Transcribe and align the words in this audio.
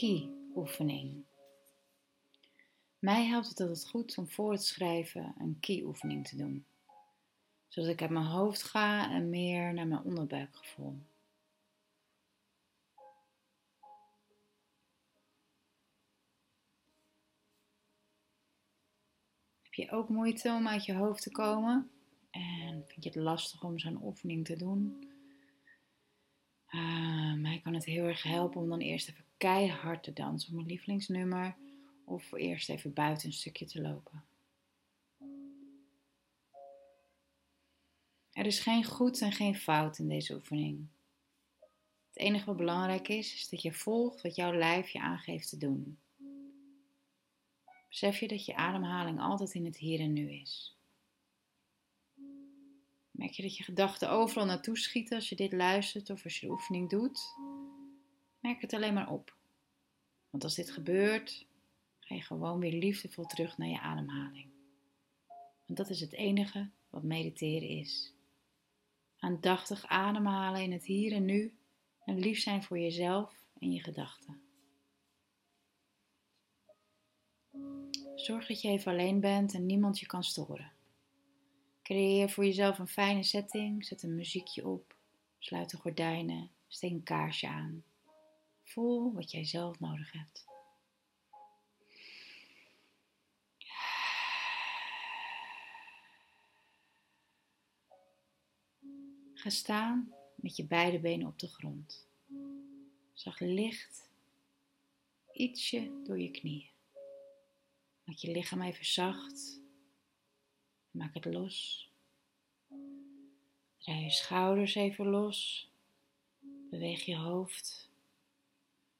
Ki-oefening. 0.00 1.24
Mij 2.98 3.26
helpt 3.26 3.48
het 3.48 3.60
altijd 3.60 3.88
goed 3.88 4.18
om 4.18 4.28
voor 4.28 4.52
het 4.52 4.64
schrijven 4.64 5.34
een 5.38 5.56
ki-oefening 5.60 6.28
te 6.28 6.36
doen. 6.36 6.66
Zodat 7.68 7.90
ik 7.90 8.00
uit 8.00 8.10
mijn 8.10 8.24
hoofd 8.24 8.62
ga 8.62 9.10
en 9.10 9.30
meer 9.30 9.74
naar 9.74 9.86
mijn 9.86 10.02
onderbuikgevoel. 10.02 10.98
Heb 19.62 19.72
je 19.72 19.90
ook 19.90 20.08
moeite 20.08 20.48
om 20.48 20.68
uit 20.68 20.84
je 20.84 20.94
hoofd 20.94 21.22
te 21.22 21.30
komen? 21.30 21.90
En 22.30 22.84
vind 22.86 23.04
je 23.04 23.10
het 23.10 23.18
lastig 23.18 23.62
om 23.62 23.78
zo'n 23.78 24.02
oefening 24.02 24.44
te 24.44 24.56
doen? 24.56 25.09
Uh, 26.70 27.34
mij 27.34 27.60
kan 27.62 27.74
het 27.74 27.84
heel 27.84 28.04
erg 28.04 28.22
helpen 28.22 28.60
om 28.60 28.68
dan 28.68 28.80
eerst 28.80 29.08
even 29.08 29.24
keihard 29.36 30.02
te 30.02 30.12
dansen 30.12 30.48
op 30.48 30.54
mijn 30.54 30.66
lievelingsnummer. 30.66 31.56
Of 32.04 32.32
eerst 32.32 32.68
even 32.68 32.92
buiten 32.92 33.26
een 33.26 33.32
stukje 33.32 33.66
te 33.66 33.80
lopen. 33.80 34.24
Er 38.32 38.46
is 38.46 38.60
geen 38.60 38.84
goed 38.84 39.20
en 39.20 39.32
geen 39.32 39.56
fout 39.56 39.98
in 39.98 40.08
deze 40.08 40.34
oefening. 40.34 40.86
Het 42.08 42.18
enige 42.18 42.44
wat 42.44 42.56
belangrijk 42.56 43.08
is, 43.08 43.34
is 43.34 43.48
dat 43.48 43.62
je 43.62 43.72
volgt 43.72 44.22
wat 44.22 44.34
jouw 44.34 44.52
lijf 44.52 44.88
je 44.88 45.00
aangeeft 45.00 45.48
te 45.48 45.58
doen. 45.58 45.98
Besef 47.88 48.20
je 48.20 48.28
dat 48.28 48.44
je 48.44 48.54
ademhaling 48.54 49.20
altijd 49.20 49.54
in 49.54 49.64
het 49.64 49.76
hier 49.76 50.00
en 50.00 50.12
nu 50.12 50.30
is. 50.30 50.79
Merk 53.20 53.32
je 53.32 53.42
dat 53.42 53.56
je 53.56 53.64
gedachten 53.64 54.10
overal 54.10 54.46
naartoe 54.46 54.78
schieten 54.78 55.16
als 55.16 55.28
je 55.28 55.36
dit 55.36 55.52
luistert 55.52 56.10
of 56.10 56.24
als 56.24 56.40
je 56.40 56.46
de 56.46 56.52
oefening 56.52 56.90
doet? 56.90 57.34
Merk 58.40 58.60
het 58.60 58.72
alleen 58.72 58.94
maar 58.94 59.10
op. 59.10 59.36
Want 60.30 60.44
als 60.44 60.54
dit 60.54 60.70
gebeurt, 60.70 61.46
ga 61.98 62.14
je 62.14 62.22
gewoon 62.22 62.60
weer 62.60 62.72
liefdevol 62.72 63.24
terug 63.24 63.58
naar 63.58 63.68
je 63.68 63.80
ademhaling. 63.80 64.48
Want 65.66 65.78
dat 65.78 65.90
is 65.90 66.00
het 66.00 66.12
enige 66.12 66.70
wat 66.90 67.02
mediteren 67.02 67.68
is. 67.68 68.14
Aandachtig 69.18 69.86
ademhalen 69.86 70.62
in 70.62 70.72
het 70.72 70.84
hier 70.84 71.12
en 71.12 71.24
nu 71.24 71.54
en 72.04 72.18
lief 72.18 72.40
zijn 72.40 72.62
voor 72.62 72.78
jezelf 72.78 73.34
en 73.58 73.72
je 73.72 73.82
gedachten. 73.82 74.42
Zorg 78.14 78.46
dat 78.46 78.60
je 78.60 78.68
even 78.68 78.92
alleen 78.92 79.20
bent 79.20 79.54
en 79.54 79.66
niemand 79.66 79.98
je 79.98 80.06
kan 80.06 80.24
storen. 80.24 80.72
Creëer 81.90 82.30
voor 82.30 82.44
jezelf 82.44 82.78
een 82.78 82.88
fijne 82.88 83.22
setting. 83.22 83.84
Zet 83.84 84.02
een 84.02 84.14
muziekje 84.14 84.66
op. 84.66 84.96
Sluit 85.38 85.70
de 85.70 85.76
gordijnen. 85.76 86.50
Steek 86.68 86.90
een 86.90 87.02
kaarsje 87.02 87.48
aan. 87.48 87.84
Voel 88.62 89.12
wat 89.12 89.30
jij 89.30 89.44
zelf 89.44 89.80
nodig 89.80 90.12
hebt. 90.12 90.44
Ga 99.34 99.50
staan 99.50 100.14
met 100.34 100.56
je 100.56 100.64
beide 100.64 101.00
benen 101.00 101.26
op 101.26 101.38
de 101.38 101.48
grond. 101.48 102.08
Zag 103.12 103.40
licht 103.40 104.10
ietsje 105.32 106.00
door 106.04 106.18
je 106.18 106.30
knieën. 106.30 106.70
Maak 108.04 108.16
je 108.16 108.30
lichaam 108.30 108.62
even 108.62 108.84
zacht 108.84 109.60
Maak 110.90 111.14
het 111.14 111.24
los. 111.24 111.88
Draai 113.78 114.02
je 114.02 114.10
schouders 114.10 114.74
even 114.74 115.06
los. 115.06 115.68
Beweeg 116.70 117.04
je 117.04 117.16
hoofd. 117.16 117.90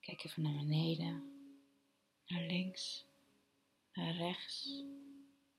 Kijk 0.00 0.24
even 0.24 0.42
naar 0.42 0.56
beneden, 0.56 1.32
naar 2.26 2.42
links, 2.42 3.06
naar 3.92 4.14
rechts. 4.14 4.84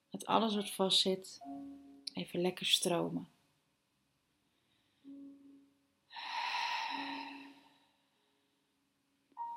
Laat 0.10 0.26
alles 0.26 0.56
wat 0.56 0.70
vast 0.70 1.00
zit 1.00 1.42
even 2.14 2.42
lekker 2.42 2.66
stromen. 2.66 3.28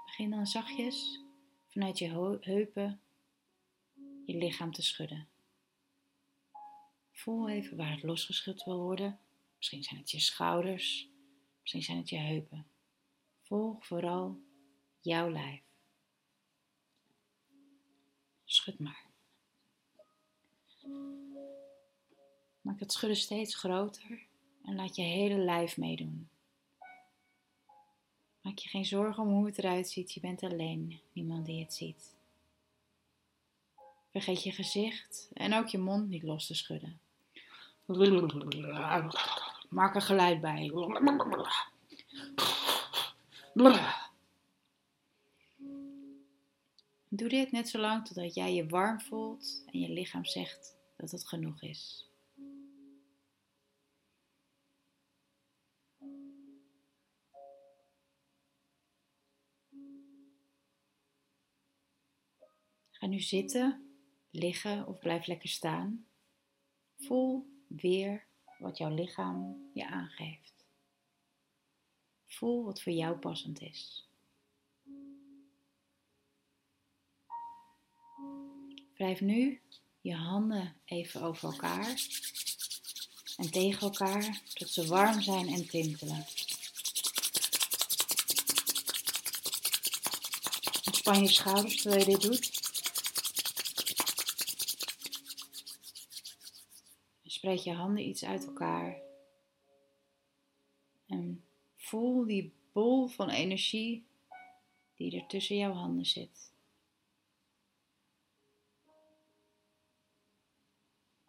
Begin 0.04 0.30
dan 0.30 0.46
zachtjes 0.46 1.20
vanuit 1.68 1.98
je 1.98 2.38
heupen 2.40 3.00
je 4.24 4.36
lichaam 4.36 4.72
te 4.72 4.82
schudden. 4.82 5.28
Voel 7.20 7.48
even 7.48 7.76
waar 7.76 7.90
het 7.90 8.02
losgeschud 8.02 8.64
wil 8.64 8.78
worden. 8.78 9.18
Misschien 9.56 9.82
zijn 9.82 10.00
het 10.00 10.10
je 10.10 10.20
schouders, 10.20 11.08
misschien 11.60 11.82
zijn 11.82 11.96
het 11.96 12.08
je 12.08 12.16
heupen. 12.18 12.66
Volg 13.42 13.86
vooral 13.86 14.40
jouw 15.00 15.30
lijf. 15.30 15.62
Schud 18.44 18.78
maar. 18.78 19.06
Maak 22.60 22.80
het 22.80 22.92
schudden 22.92 23.18
steeds 23.18 23.54
groter 23.54 24.26
en 24.64 24.74
laat 24.74 24.96
je 24.96 25.02
hele 25.02 25.38
lijf 25.38 25.76
meedoen. 25.76 26.28
Maak 28.40 28.58
je 28.58 28.68
geen 28.68 28.84
zorgen 28.84 29.22
om 29.22 29.28
hoe 29.28 29.46
het 29.46 29.58
eruit 29.58 29.88
ziet, 29.88 30.12
je 30.12 30.20
bent 30.20 30.42
alleen, 30.42 31.00
niemand 31.12 31.46
die 31.46 31.62
het 31.62 31.74
ziet. 31.74 32.14
Vergeet 34.10 34.42
je 34.42 34.52
gezicht 34.52 35.30
en 35.32 35.54
ook 35.54 35.66
je 35.66 35.78
mond 35.78 36.08
niet 36.08 36.22
los 36.22 36.46
te 36.46 36.54
schudden. 36.54 37.00
Maak 39.68 39.94
er 39.94 40.02
geluid 40.02 40.40
bij. 40.40 40.70
Doe 47.08 47.28
dit 47.28 47.52
net 47.52 47.68
zo 47.68 47.78
lang 47.78 48.06
totdat 48.06 48.34
jij 48.34 48.54
je 48.54 48.66
warm 48.66 49.00
voelt 49.00 49.64
en 49.66 49.80
je 49.80 49.88
lichaam 49.88 50.24
zegt 50.24 50.76
dat 50.96 51.10
het 51.10 51.28
genoeg 51.28 51.62
is. 51.62 52.08
Ga 62.90 63.06
nu 63.06 63.20
zitten, 63.20 63.96
liggen 64.30 64.86
of 64.86 64.98
blijf 64.98 65.26
lekker 65.26 65.48
staan. 65.48 66.06
Voel 66.96 67.49
weer 67.76 68.24
wat 68.58 68.78
jouw 68.78 68.94
lichaam 68.94 69.70
je 69.74 69.86
aangeeft. 69.86 70.64
Voel 72.26 72.64
wat 72.64 72.82
voor 72.82 72.92
jou 72.92 73.16
passend 73.18 73.60
is. 73.60 74.08
Wrijf 78.94 79.20
nu 79.20 79.60
je 80.00 80.14
handen 80.14 80.76
even 80.84 81.22
over 81.22 81.48
elkaar 81.52 82.06
en 83.36 83.50
tegen 83.50 83.80
elkaar 83.80 84.40
tot 84.54 84.68
ze 84.68 84.86
warm 84.86 85.20
zijn 85.20 85.48
en 85.48 85.68
tintelen. 85.68 86.26
Ontspan 90.86 91.22
je 91.22 91.28
schouders 91.28 91.82
terwijl 91.82 92.00
je 92.00 92.10
dit 92.10 92.20
doet. 92.20 92.59
Spreid 97.40 97.64
je 97.64 97.72
handen 97.72 98.08
iets 98.08 98.24
uit 98.24 98.46
elkaar. 98.46 99.00
En 101.06 101.44
voel 101.76 102.26
die 102.26 102.52
bol 102.72 103.06
van 103.06 103.30
energie 103.30 104.06
die 104.94 105.20
er 105.20 105.26
tussen 105.26 105.56
jouw 105.56 105.72
handen 105.72 106.06
zit. 106.06 106.52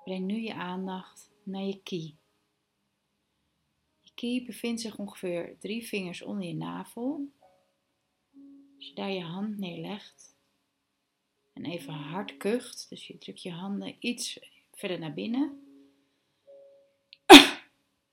Breng 0.03 0.25
nu 0.25 0.41
je 0.41 0.53
aandacht 0.53 1.31
naar 1.44 1.63
je 1.63 1.81
ki. 1.83 2.17
Je 3.99 4.11
ki 4.13 4.45
bevindt 4.45 4.81
zich 4.81 4.97
ongeveer 4.97 5.57
drie 5.59 5.88
vingers 5.88 6.22
onder 6.22 6.47
je 6.47 6.55
navel. 6.55 7.31
Als 8.75 8.88
je 8.88 8.93
daar 8.93 9.11
je 9.11 9.23
hand 9.23 9.57
neerlegt 9.57 10.35
en 11.53 11.66
even 11.66 11.93
hard 11.93 12.37
kucht, 12.37 12.90
dus 12.90 13.07
je 13.07 13.17
drukt 13.17 13.41
je 13.41 13.52
handen 13.52 13.96
iets 13.99 14.40
verder 14.72 14.99
naar 14.99 15.14
binnen 15.14 15.60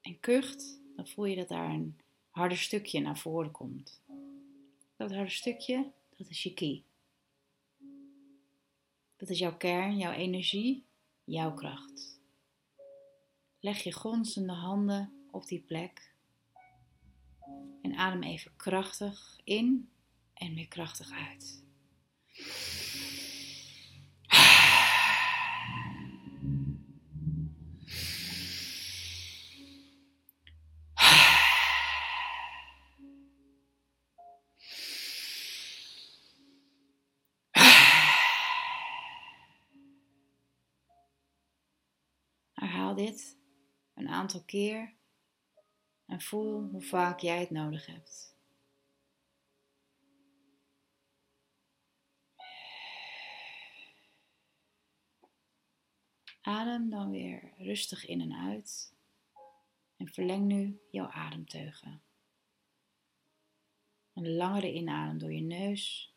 en 0.08 0.20
kucht, 0.20 0.81
dan 0.96 1.08
voel 1.08 1.25
je 1.25 1.37
dat 1.37 1.49
daar 1.49 1.70
een 1.70 1.99
harder 2.31 2.58
stukje 2.58 3.00
naar 3.00 3.19
voren 3.19 3.50
komt. 3.50 4.02
Dat 4.96 5.14
harde 5.14 5.31
stukje, 5.31 5.93
dat 6.16 6.28
is 6.28 6.43
je 6.43 6.55
ki. 6.55 6.84
Dat 9.16 9.28
is 9.28 9.38
jouw 9.38 9.56
kern, 9.56 9.96
jouw 9.96 10.12
energie, 10.12 10.84
jouw 11.25 11.55
kracht. 11.55 12.20
Leg 13.60 13.82
je 13.82 13.93
gonzende 13.93 14.52
handen 14.52 15.12
op 15.31 15.46
die 15.46 15.60
plek 15.60 16.14
en 17.82 17.94
adem 17.94 18.22
even 18.22 18.56
krachtig 18.56 19.40
in 19.44 19.90
en 20.34 20.54
weer 20.54 20.69
krachtig 20.69 21.11
uit. 21.11 21.64
Dit 42.98 43.38
een 43.94 44.08
aantal 44.08 44.42
keer 44.42 44.94
en 46.06 46.20
voel 46.20 46.68
hoe 46.68 46.82
vaak 46.82 47.20
jij 47.20 47.40
het 47.40 47.50
nodig 47.50 47.86
hebt. 47.86 48.36
Adem 56.40 56.90
dan 56.90 57.10
weer 57.10 57.52
rustig 57.56 58.06
in 58.06 58.20
en 58.20 58.32
uit 58.32 58.94
en 59.96 60.08
verleng 60.08 60.44
nu 60.44 60.80
jouw 60.90 61.08
ademteugen. 61.08 62.02
Een 64.12 64.36
langere 64.36 64.72
inadem 64.72 65.18
door 65.18 65.32
je 65.32 65.40
neus, 65.40 66.14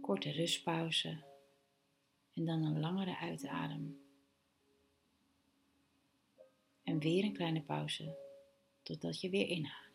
korte 0.00 0.30
rustpauze 0.30 1.24
en 2.34 2.44
dan 2.44 2.64
een 2.64 2.80
langere 2.80 3.16
uitadem. 3.16 4.09
Weer 7.00 7.24
een 7.24 7.32
kleine 7.32 7.62
pauze 7.62 8.16
totdat 8.82 9.20
je 9.20 9.30
weer 9.30 9.46
inademt. 9.46 9.89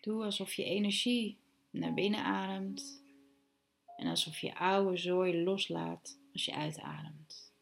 Doe 0.00 0.24
alsof 0.24 0.54
je 0.54 0.64
energie 0.64 1.38
naar 1.70 1.94
binnen 1.94 2.24
ademt 2.24 3.02
en 3.96 4.06
alsof 4.06 4.38
je 4.38 4.54
oude 4.54 4.96
zooi 4.96 5.42
loslaat 5.42 6.18
als 6.32 6.44
je 6.44 6.54
uitademt. 6.54 7.52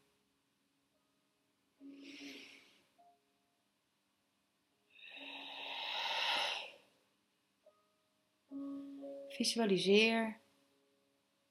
Visualiseer 9.29 10.39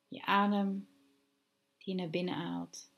je 0.08 0.22
adem 0.22 0.88
die 1.78 1.94
je 1.94 1.94
naar 1.94 2.10
binnen 2.10 2.34
haalt, 2.34 2.92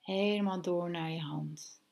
helemaal 0.00 0.62
door 0.62 0.90
naar 0.90 1.10
je 1.10 1.20
hand. 1.20 1.85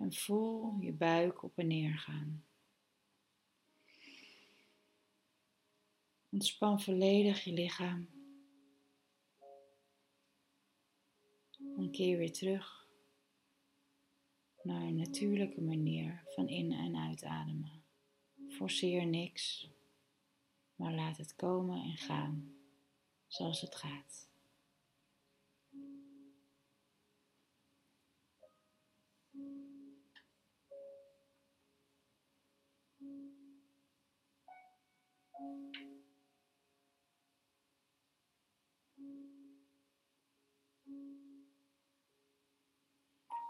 En 0.00 0.12
voel 0.12 0.76
je 0.80 0.92
buik 0.92 1.42
op 1.42 1.58
en 1.58 1.66
neer 1.66 1.98
gaan. 1.98 2.44
Ontspan 6.30 6.80
volledig 6.80 7.44
je 7.44 7.52
lichaam. 7.52 8.08
En 11.76 11.90
keer 11.90 12.18
weer 12.18 12.32
terug 12.32 12.88
naar 14.62 14.82
een 14.82 14.96
natuurlijke 14.96 15.60
manier 15.60 16.22
van 16.26 16.48
in- 16.48 16.72
en 16.72 16.96
uitademen. 16.96 17.84
Forceer 18.48 19.06
niks, 19.06 19.70
maar 20.76 20.92
laat 20.92 21.16
het 21.16 21.36
komen 21.36 21.82
en 21.82 21.96
gaan 21.96 22.54
zoals 23.26 23.60
het 23.60 23.74
gaat. 23.74 24.29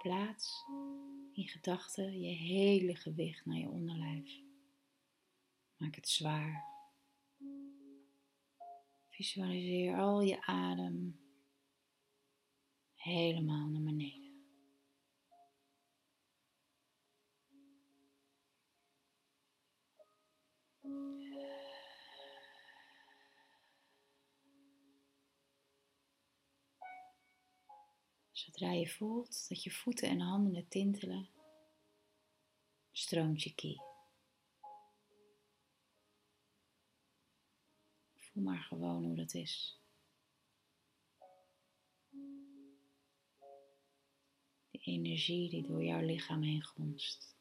Plaats 0.03 0.65
in 1.33 1.49
gedachten 1.49 2.21
je 2.21 2.35
hele 2.35 2.97
gewicht 2.97 3.45
naar 3.45 3.59
je 3.59 3.69
onderlijf. 3.69 4.41
Maak 5.77 5.95
het 5.95 6.09
zwaar. 6.09 6.65
Visualiseer 9.09 9.99
al 9.99 10.21
je 10.21 10.43
adem 10.43 11.21
helemaal 12.95 13.67
naar 13.67 13.83
beneden. 13.83 14.30
Zodra 28.41 28.73
je 28.73 28.89
voelt 28.89 29.49
dat 29.49 29.63
je 29.63 29.71
voeten 29.71 30.09
en 30.09 30.21
handen 30.21 30.69
tintelen, 30.69 31.29
stroomt 32.93 33.43
je 33.43 33.55
ki. 33.55 33.81
Voel 38.15 38.43
maar 38.43 38.63
gewoon 38.63 39.05
hoe 39.05 39.17
dat 39.17 39.35
is. 39.35 39.81
De 44.71 44.79
energie 44.79 45.51
die 45.51 45.63
door 45.63 45.85
jouw 45.85 46.01
lichaam 46.01 46.43
heen 46.43 46.65
gonst. 46.65 47.37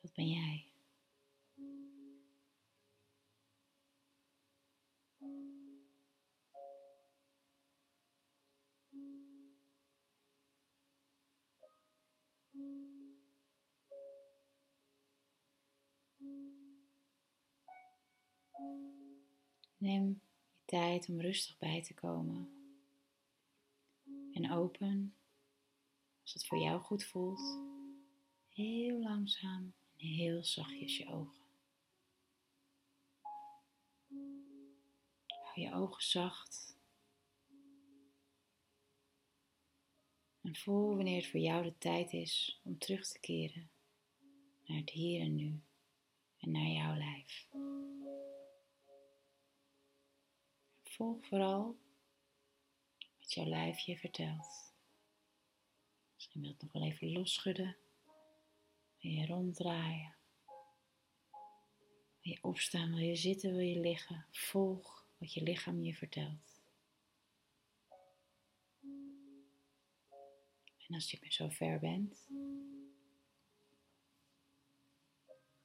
Dat 0.00 0.12
ben 0.14 0.28
jij. 0.28 0.69
Neem 19.76 20.08
je 20.08 20.16
tijd 20.64 21.08
om 21.08 21.20
rustig 21.20 21.58
bij 21.58 21.82
te 21.82 21.94
komen. 21.94 22.48
En 24.32 24.52
open, 24.52 25.14
als 26.22 26.32
het 26.32 26.46
voor 26.46 26.58
jou 26.58 26.80
goed 26.80 27.04
voelt, 27.04 27.58
heel 28.48 28.98
langzaam 28.98 29.72
en 29.96 30.06
heel 30.06 30.44
zachtjes 30.44 30.96
je 30.96 31.08
ogen. 31.08 31.44
Hou 35.26 35.60
je 35.60 35.72
ogen 35.72 36.02
zacht. 36.02 36.78
En 40.40 40.56
voel 40.56 40.96
wanneer 40.96 41.16
het 41.16 41.30
voor 41.30 41.40
jou 41.40 41.62
de 41.62 41.78
tijd 41.78 42.12
is 42.12 42.60
om 42.64 42.78
terug 42.78 43.08
te 43.08 43.20
keren 43.20 43.70
naar 44.66 44.78
het 44.78 44.90
hier 44.90 45.20
en 45.20 45.34
nu 45.34 45.60
en 46.38 46.50
naar 46.50 46.68
jouw 46.68 46.96
lijf. 46.96 47.48
Volg 51.00 51.26
vooral 51.26 51.78
wat 53.18 53.32
jouw 53.32 53.44
lijf 53.44 53.78
je 53.78 53.96
vertelt. 53.96 54.74
Misschien 56.14 56.40
wil 56.40 56.50
het 56.50 56.62
nog 56.62 56.72
wel 56.72 56.82
even 56.82 57.12
losschudden. 57.12 57.76
Wil 59.00 59.10
je 59.10 59.26
ronddraaien. 59.26 60.14
Wil 62.22 62.32
je 62.32 62.38
opstaan, 62.42 62.94
wil 62.94 63.04
je 63.04 63.16
zitten, 63.16 63.50
wil 63.50 63.66
je 63.66 63.80
liggen. 63.80 64.26
Volg 64.30 65.06
wat 65.18 65.32
je 65.32 65.42
lichaam 65.42 65.82
je 65.82 65.94
vertelt. 65.94 66.62
En 70.78 70.94
als 70.94 71.10
je 71.10 71.18
zo 71.28 71.48
ver 71.48 71.78
bent, 71.78 72.28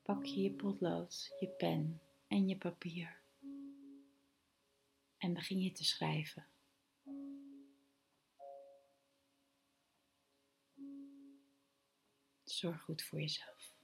pak 0.01 0.25
je 0.25 0.42
je 0.42 0.51
potlood, 0.51 1.36
je 1.39 1.48
pen 1.48 2.01
en 2.27 2.48
je 2.48 2.58
papier 2.58 3.24
en 5.25 5.34
begin 5.34 5.62
je 5.62 5.72
te 5.72 5.84
schrijven. 5.84 6.48
Zorg 12.44 12.82
goed 12.82 13.03
voor 13.03 13.20
jezelf. 13.20 13.75